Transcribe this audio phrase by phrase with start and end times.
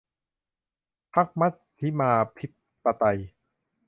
[1.13, 2.47] พรรคมัชฌิมาธิ
[2.83, 3.19] ปไตย